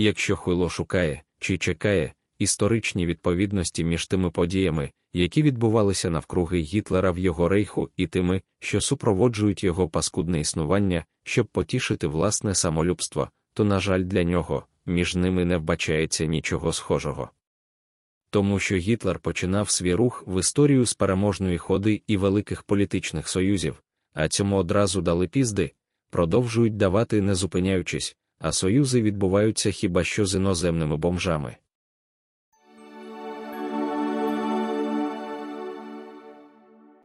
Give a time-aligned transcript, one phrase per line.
[0.00, 7.18] Якщо хуйло шукає чи чекає історичні відповідності між тими подіями, які відбувалися навкруги Гітлера в
[7.18, 13.80] його рейху, і тими, що супроводжують його паскудне існування, щоб потішити власне самолюбство, то, на
[13.80, 17.30] жаль, для нього між ними не вбачається нічого схожого.
[18.30, 23.82] Тому що Гітлер починав свій рух в історію з переможної ходи і великих політичних союзів,
[24.14, 25.72] а цьому одразу дали пізди,
[26.10, 31.56] продовжують давати не зупиняючись, а союзи відбуваються хіба що з іноземними бомжами.